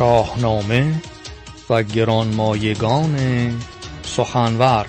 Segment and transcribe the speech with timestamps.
[0.00, 1.02] شاهنامه
[1.70, 3.16] و گرانمایگان
[4.02, 4.86] سخنور.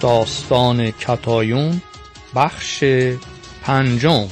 [0.00, 1.82] داستان کتایون
[2.34, 2.84] بخش
[3.62, 4.28] پنجم.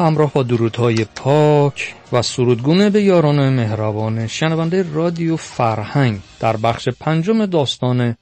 [0.00, 7.46] همراه با درودهای پاک و سرودگونه به یاران مهربان شنونده رادیو فرهنگ در بخش پنجم
[7.46, 8.16] داستان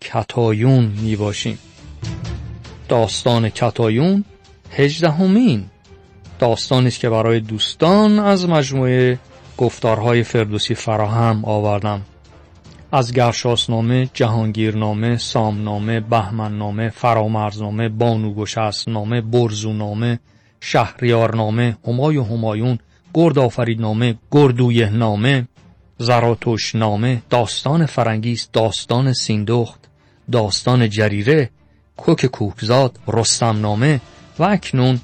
[0.00, 1.58] کتایون می باشیم.
[2.88, 4.24] داستان کتایون
[4.70, 5.64] هجدهمین
[6.38, 9.18] داستانی است که برای دوستان از مجموعه
[9.56, 12.02] گفتارهای فردوسی فراهم آوردم
[12.92, 20.20] از گرشاسنامه، جهانگیرنامه، سامنامه، بهمننامه، فرامرزنامه، بانوگشسنامه، برزونامه،
[20.60, 22.78] شهریارنامه، همای و همایون،
[23.14, 25.48] گرد آفریدنامه، گردویه نامه،
[25.98, 29.80] زراتوش نامه، داستان فرنگیس، داستان سیندخت،
[30.32, 31.50] داستان جریره،
[31.96, 34.00] کوک کوکزاد، رستم نامه
[34.38, 35.00] و اکنون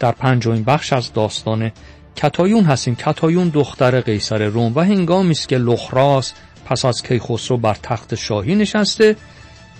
[0.00, 1.70] در پنجمین بخش از داستان
[2.16, 2.94] کتایون هستیم.
[2.94, 6.32] کتایون دختر قیصر روم و هنگامی است که لخراس
[6.64, 9.16] پس از کیخسرو بر تخت شاهی نشسته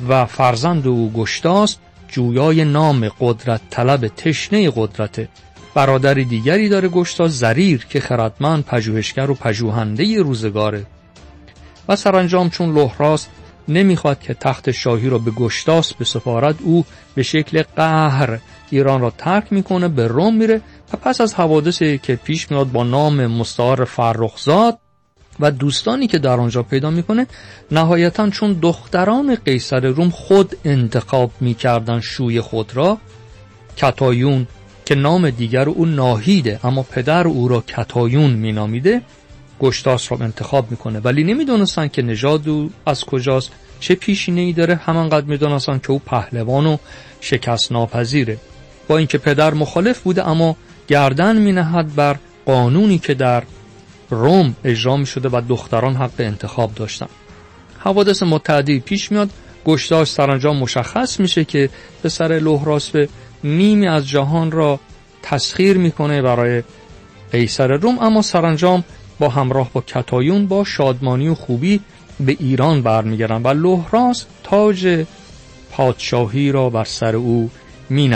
[0.08, 1.80] و فرزند او گشتاست.
[2.12, 5.28] جویای نام قدرت طلب تشنه قدرت.
[5.74, 10.86] برادر دیگری داره گشتا زریر که خردمند پژوهشگر و پژوهنده روزگاره.
[11.88, 13.30] و سرانجام چون لحراست
[13.68, 18.38] نمی‌خواد که تخت شاهی را به گشتاس به سفارت او به شکل قهر
[18.70, 20.60] ایران را ترک می‌کنه به روم میره
[20.92, 24.78] و پس از حوادثی که پیش میاد با نام مستعار فرخزاد
[25.40, 27.26] و دوستانی که در آنجا پیدا می‌کنه
[27.70, 32.98] نهایتا چون دختران قیصر روم خود انتخاب می‌کردن شوی خود را
[33.76, 34.46] کتایون
[34.84, 39.02] که نام دیگر او ناهیده اما پدر او را کتایون مینامیده
[39.60, 40.98] گشتاس را انتخاب می‌کنه.
[40.98, 43.50] ولی نمی‌دونستن که نژاد او از کجاست
[43.80, 46.76] چه پیشینه ای داره همانقدر می‌دونستن که او پهلوان و
[47.20, 48.36] شکست ناپذیره
[48.88, 50.56] با اینکه پدر مخالف بوده اما
[50.88, 53.42] گردن مینهد بر قانونی که در
[54.10, 57.08] روم اجرا می شده و دختران حق انتخاب داشتن.
[57.78, 59.30] حوادث متعدی پیش میاد
[59.64, 61.70] گشتاش سرانجام مشخص میشه که
[62.04, 63.08] پسر لوهراس به
[63.44, 64.80] نیمی از جهان را
[65.22, 66.62] تسخیر می‌کنه برای
[67.32, 68.84] قیصر روم اما سرانجام
[69.18, 71.80] با همراه با کتایون با شادمانی و خوبی
[72.20, 75.04] به ایران برمیگردن و لوهراس تاج
[75.70, 77.50] پادشاهی را بر سر او
[77.90, 78.08] می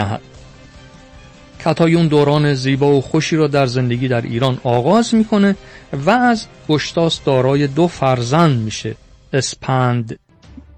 [1.65, 5.55] کتایون دوران زیبا و خوشی را در زندگی در ایران آغاز می‌کنه
[5.93, 8.95] و از گشتاس دارای دو فرزند میشه.
[9.33, 10.19] اسپند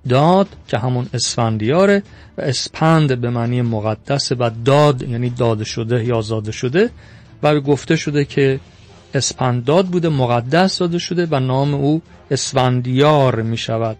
[0.09, 2.03] داد که همون اسفندیاره
[2.37, 6.89] و اسپند به معنی مقدس و داد یعنی داده شده یا زاده شده
[7.43, 8.59] و گفته شده که
[9.13, 13.97] اسپنداد بوده مقدس داده شده و نام او اسفندیار می شود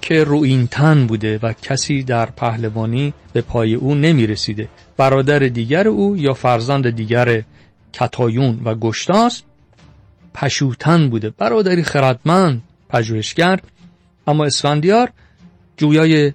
[0.00, 4.68] که روینتن بوده و کسی در پهلوانی به پای او نمی رسیده
[5.00, 7.42] برادر دیگر او یا فرزند دیگر
[7.92, 9.42] کتایون و گشتاس
[10.34, 11.30] پشوتن بوده.
[11.30, 13.60] برادری خردمند پژوهشگر.
[14.26, 15.10] اما اسفندیار
[15.76, 16.32] جویای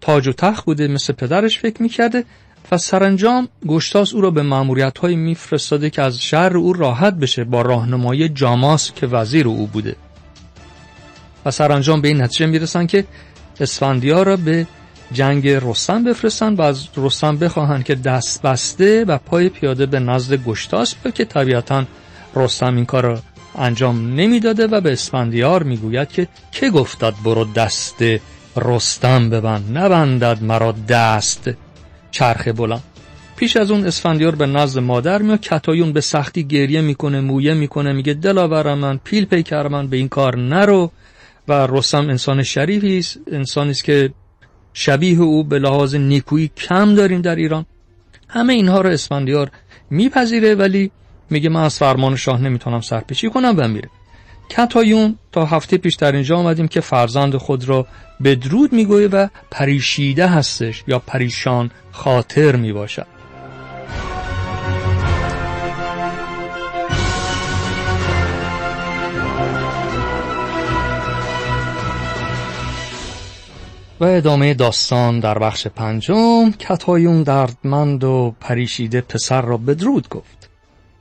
[0.00, 2.24] تاج و تخت بوده مثل پدرش فکر می‌کرده
[2.72, 7.44] و سرانجام گشتاس او را به معمولیت های میفرستاده که از شهر او راحت بشه
[7.44, 9.96] با راهنمایی جاماس که وزیر او بوده.
[11.44, 13.04] و سرانجام به این نتیجه می‌رسن که
[13.60, 14.66] اسفندیار را به
[15.12, 20.34] جنگ رستم بفرستن و از رستم بخواهند که دست بسته و پای پیاده به نزد
[20.34, 21.84] گشتاس به که طبیعتا
[22.34, 23.18] رستم این کار را
[23.58, 28.04] انجام نمی‌داده و به اسفندیار می‌گوید که که گفتد برو دست
[28.56, 31.50] رستم ببند نبندد مرا دست.
[32.10, 32.82] چرخ بلند.
[33.36, 37.92] پیش از اون اسفندیار به نزد مادر میاد کتایون به سختی گریه می‌کنه مویه می‌کنه
[37.92, 40.90] میگه دلاور من پیل پیکر من به این کار نرو.
[41.48, 44.10] و رستم انسان شریفی است انسانی است که
[44.72, 47.66] شبیه او به لحاظ نیکویی کم داریم در ایران.
[48.28, 49.50] همه اینها رو اسفندیار
[49.90, 50.90] میپذیره ولی
[51.30, 53.90] میگه من از فرمان شاه نمی‌تونم سرپیچی کنم و میره.
[54.48, 57.86] کتایون تا هفته پیش در اینجا آمدیم که فرزند خود را
[58.24, 63.17] بدرود می‌گویه و پریشیده هستش یا پریشان خاطر می‌باشد.
[74.00, 80.48] و ادامه داستان در بخش پنجم کتایون دردمند و پریشیده پسر را بدرود گفت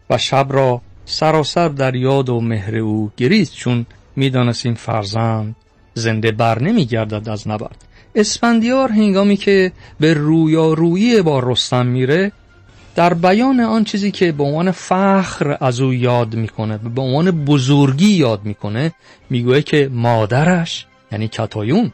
[0.10, 3.86] و شب را سراسر در یاد و مهر او گریست چون
[4.16, 5.56] می‌دانست این فرزند
[5.94, 7.86] زنده بر نمی گردد از نبرد.
[8.16, 12.32] اسفندیار هنگامی که به رویارویی با رستم میره
[12.96, 18.10] در بیان آن چیزی که به عنوان فخر از او یاد می‌کنه به عنوان بزرگی
[18.10, 18.94] یاد می‌کنه
[19.30, 21.92] میگوه که مادرش یعنی کتایون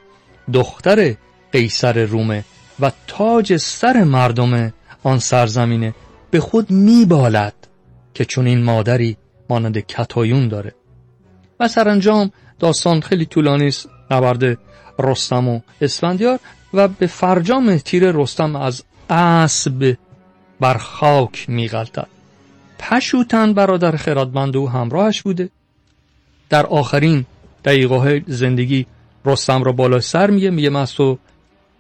[0.53, 1.15] دختر
[1.51, 2.43] قیصر رومه
[2.79, 4.73] و تاج سر مردم
[5.03, 5.93] آن سرزمینه
[6.31, 7.53] به خود میبالد
[8.13, 9.17] که چون این مادری
[9.49, 10.75] مانند کتایون داره.
[11.59, 14.57] و سرانجام داستان خیلی طولانی است نبرد
[14.99, 16.39] رستم و اسفندیار
[16.73, 19.97] و به فرجام تیر رستم از اسب
[20.59, 22.07] بر خاک میغلطد.
[22.79, 25.49] پشوتن برادر خردمند او همراهش بوده.
[26.49, 27.25] در آخرین
[27.65, 28.85] دقیقه زندگی
[29.25, 30.85] رستم را بالا سر میگه میگه من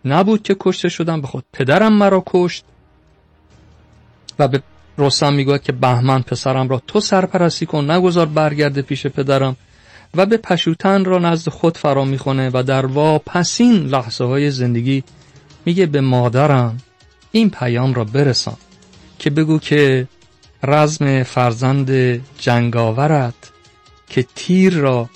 [0.05, 2.65] نبود که کشته شدم به خود پدرم مرا کشت.
[4.39, 4.61] و به
[4.97, 9.55] رستم می‌گوید که بهمن پسرم را تو سرپرستی کن نگذار برگرده پیش پدرم.
[10.13, 15.03] و به پشوتن را نزد خود فرا می‌خونه و در واپسین لحظه های زندگی
[15.65, 16.77] میگه به مادرم
[17.31, 18.57] این پیام را برسان
[19.19, 20.07] که بگو که
[20.63, 21.91] رزم فرزند
[22.37, 23.33] جنگاورت
[24.09, 25.09] که تیر را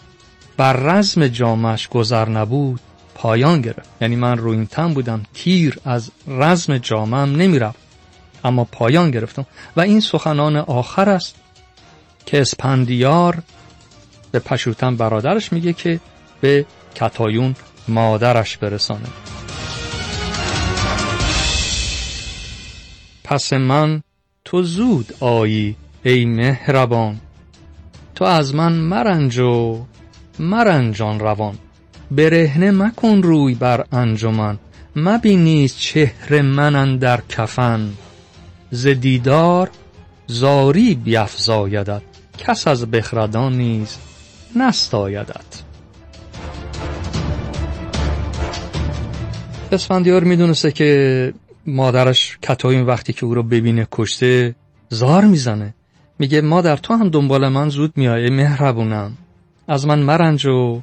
[0.58, 2.80] بر رزم جامش گذر نبود
[3.16, 3.90] پایان گرفت.
[4.02, 7.80] یعنی من رو این تن بودم تیر از رزم جامم نمی‌رفت.
[8.44, 9.46] اما پایان گرفتم.
[9.76, 11.36] و این سخنان آخر است
[12.26, 13.38] که اسپندیار
[14.32, 16.00] به پشوتن برادرش میگه که
[16.42, 16.66] به
[16.96, 17.56] کتایون
[17.88, 19.08] مادرش برسانه.
[23.24, 24.02] پس من
[24.46, 27.20] تو زود آیی ای مهربان.
[28.16, 29.86] تو از من مرنج و
[30.40, 31.58] مرنجان روان.
[32.12, 34.58] برهنه مکن روی بر انجمن.
[34.96, 37.90] مبینی چهره من در کفن.
[38.72, 39.70] ز دیدار
[40.28, 42.02] زاری بیفزایدت.
[42.38, 43.98] کس از بخردان نیز
[44.56, 45.64] نستایدت.
[49.72, 51.34] اسفندیار می‌دونسته که
[51.66, 54.56] مادرش کتایم وقتی که او رو ببینه کشته
[54.90, 55.74] زار می‌زنه.
[56.20, 59.18] میگه مادر تو هم دنبال من زود میای مهربونم.
[59.68, 60.82] از من مرنج و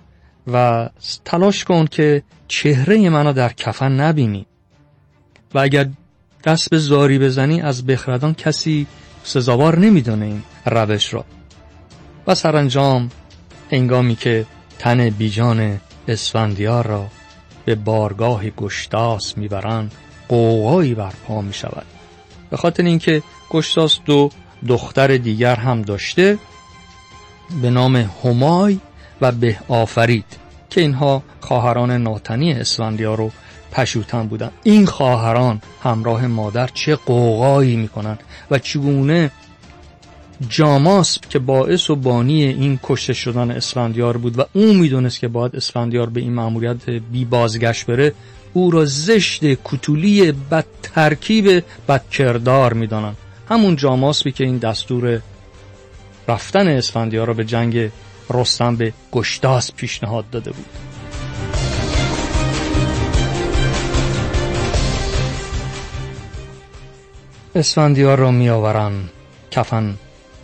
[0.53, 0.89] و
[1.25, 4.47] تلاش کن که چهره منو در کفن نبینی.
[5.55, 5.89] و اگر
[6.45, 8.87] دست به زاری بزنی از بخردان کسی
[9.25, 11.25] سزاوار نمی‌دونه این روش را.
[12.27, 13.11] و سرانجام
[13.71, 14.47] انگامی که
[14.79, 17.07] تن بیجان اسفندیار را
[17.65, 19.93] به بارگاه گشتاس می‌برند
[20.29, 21.87] قوقایی برپا می شود
[22.51, 24.31] به خاطر اینکه گشتاس دو
[24.69, 26.39] دختر دیگر هم داشته
[27.63, 28.79] به نام همای
[29.21, 30.25] و به آفرید
[30.71, 33.31] که اینها خواهران ناتنی اسفندیار رو
[33.73, 34.51] پشوتن بودن.
[34.63, 38.19] این خواهران همراه مادر چه قوقایی می‌کنن
[38.51, 39.31] و چگونه
[40.49, 45.57] جاماسب که باعث و بانی این کشته شدن اسفندیار بود و اون می‌دونست که باید
[45.57, 48.13] اسفندیار به این مأموریت بی بازگشت بره
[48.53, 53.17] او را زشت کتولی بد ترکیب بد کردار می‌دانند.
[53.49, 55.21] همون جاماسبی که این دستور
[56.29, 57.91] رفتن اسفندیار را به جنگ
[58.31, 60.67] رستم به گشتاس پیشنهاد داده بود.
[67.55, 68.93] اسفندیار را میآورن
[69.51, 69.95] کفن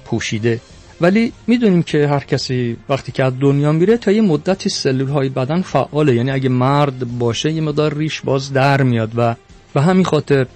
[0.05, 0.61] پوشیده.
[1.01, 5.29] ولی می‌دونیم که هر کسی وقتی که از دنیا میره تا یه مدتی سلول های
[5.29, 6.15] بدن فعاله.
[6.15, 9.35] یعنی اگه مرد باشه یه مدار ریش باز در میاد و
[9.75, 10.47] به همین خاطر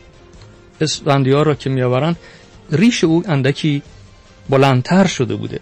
[0.80, 2.16] اسفندیار را که میآورن
[2.70, 3.82] ریش او اندکی
[4.50, 5.60] بلندتر شده بوده.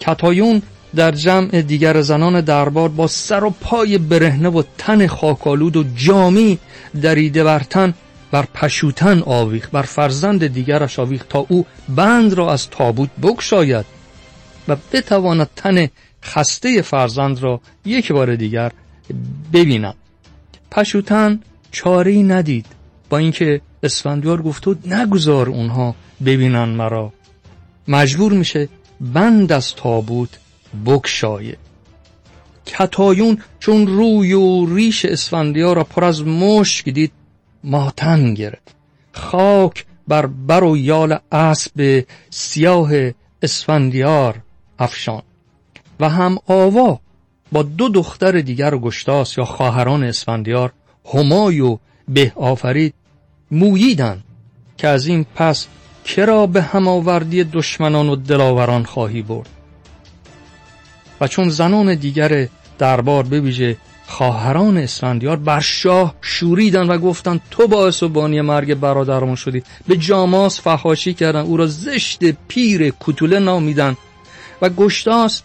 [0.00, 0.62] کتایون
[0.96, 6.58] در جمع دیگر زنان دربار با سر و پای برهنه و تن خاکالود و جامی
[7.02, 7.94] دریده بر تن
[8.30, 13.86] بر پشوتن آویخ بر فرزند دیگرش آویخ تا او بند را از تابوت بکشاید
[14.68, 15.88] و بتواند تن
[16.22, 18.72] خسته فرزند را یک بار دیگر
[19.52, 19.94] ببیند.
[20.70, 22.66] پشوتن چاره ندید.
[23.08, 27.12] با اینکه اسفندیار گفت نگذار اونها ببینن مرا.
[27.88, 28.68] مجبور میشه
[29.00, 30.38] بند از تابوت
[30.86, 31.56] بکشایه
[32.66, 37.12] کتایون چون روی و ریش اسفندیار را پر از مشک دید
[37.64, 38.74] ماتم گرفت.
[39.12, 42.90] خاک بر بر و یال اسب سیاه
[43.42, 44.40] اسفندیار
[44.78, 45.22] افشان
[46.00, 47.00] و هم آوا
[47.52, 50.72] با دو دختر دیگر گشتاس یا خواهران اسفندیار
[51.14, 52.94] همای و به آفرید
[53.50, 54.22] موییدن
[54.76, 55.66] که از این پس
[56.04, 59.48] کرا به هماوردی دشمنان و دلاوران خواهی برد؟
[61.20, 68.02] و چون زنان دیگر دربار بویژه خواهران اسفندیار بر شاه شوریدن و گفتند تو باعث
[68.02, 69.62] و بانی مرگ برادرمون شدی.
[69.88, 73.96] به جاماس فحاشی کردن او را زشت پیر کتوله نامیدن
[74.62, 75.42] و گشتاس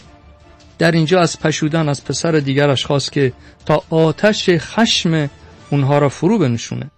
[0.77, 3.33] در اینجا از پشودن از پسر دیگرش خواست که
[3.65, 5.29] تا آتش خشم
[5.71, 6.91] اونها را فرو بنشونه.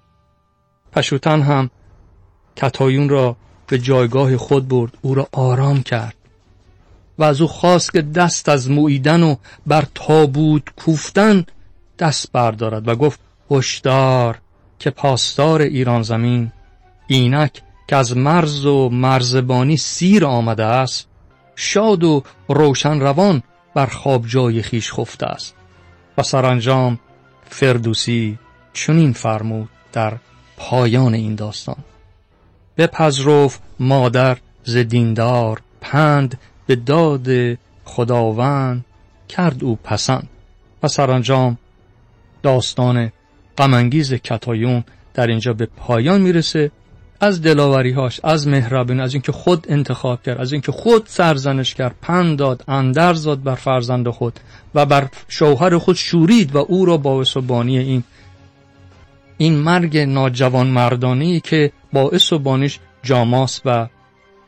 [0.93, 1.69] پشوتن هم
[2.55, 3.35] کتایون را
[3.71, 4.91] به جایگاه خود برد.
[5.01, 6.15] او را آرام کرد
[7.17, 9.35] و از او خواست که دست از مویدن و
[9.67, 11.45] بر تابوت کوفتن
[11.99, 13.19] دست بردارد و گفت
[13.51, 14.39] هشدار
[14.79, 16.51] که پاسدار ایران زمین
[17.07, 21.07] اینک که از مرز و مرزبانی سیر آمده است
[21.55, 23.43] شاد و روشن روان
[23.75, 25.55] بر خواب جای خیش خفته است.
[26.17, 26.99] و سرانجام
[27.49, 28.39] فردوسی
[28.73, 30.17] چنین فرمود در
[30.57, 31.77] پایان این داستان.
[32.77, 37.27] بپذرف مادر ز دیندار پند به داد
[37.85, 38.85] خداوند
[39.29, 40.27] کرد او پسند.
[40.83, 41.57] و سرانجام
[42.43, 43.11] داستان
[43.57, 46.71] غمانگیز کتایون در اینجا به پایان می‌رسه.
[47.23, 52.37] از دلاوریهاش از مهربون از اینکه خود انتخاب کرد از اینکه خود سرزنش کرد پند
[52.37, 54.39] داد اندر زاد بر فرزند خود
[54.75, 58.03] و بر شوهر خود شورید و او را باعث و بانی این
[59.41, 63.87] این مرگ ناجوان مردانی که باعث و بانیش جاماس و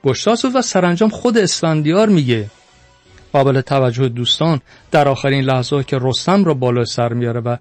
[0.04, 2.50] گشتاس و سرانجام خود اسفندیار میگه.
[3.32, 7.58] قابل توجه دوستان در آخرین لحظه که رستم را بالا سر میاره و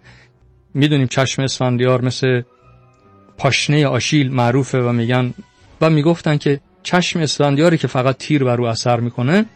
[0.75, 2.43] می‌دونیم چشم اسفندیار مثل
[3.39, 5.35] پاشنه آشیل معروفه و میگن
[5.81, 9.47] و می‌گفتن که چشم اسفندیاری که فقط تیر بر او اثر می‌کنه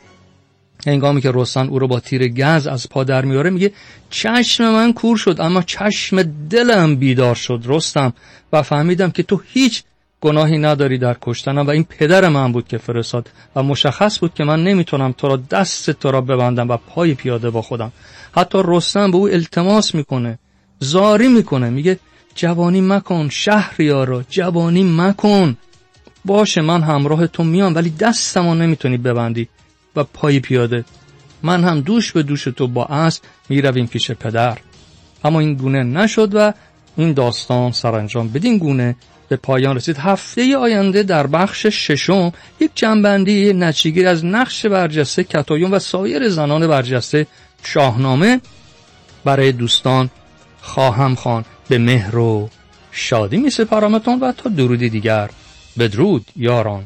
[0.87, 3.73] هنگامی که رستم او رو با تیر گز از پا در میاره میگه
[4.11, 8.13] چشم من کور شد اما چشم دلم بیدار شد رستم.
[8.53, 9.83] و فهمیدم که تو هیچ
[10.21, 14.45] گناهی نداری در کشتنم و این پدر من بود که فرستاد و مشخص بود که
[14.45, 17.93] من نمی‌تونم تو را دست تو را ببندم و پای پیاده با خودم.
[18.37, 20.39] حتی رستم به او التماس می‌کنه
[20.81, 21.99] زاری می‌کنه میگه
[22.35, 25.57] جوانی مکن شهریارا جوانی مکن.
[26.25, 29.49] باشه من همراه تو میام ولی دستمو نمی‌تونی ببندی.
[29.97, 30.85] و پای پیاده.
[31.43, 34.59] من هم دوش به دوش تو با اسب می‌رویم پیش پدر.
[35.25, 36.53] اما این گونه نشد و
[36.97, 38.97] این داستان سرانجام بدین گونه
[39.29, 39.97] به پایان رسید.
[39.97, 46.67] هفته آینده در بخش ششم یک جنبندی نچیگیر از نقش برجسته کتایون و سایر زنان
[46.67, 47.27] برجسته
[47.65, 48.41] شاهنامه
[49.25, 50.11] برای دوستان
[50.61, 52.51] خواهم خان به مهر و
[52.93, 55.31] شادی می سپارمتون و تا درودی دیگر.
[55.79, 56.85] بدرود یاران.